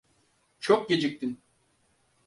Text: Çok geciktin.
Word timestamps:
Çok 0.59 0.89
geciktin. 0.89 1.39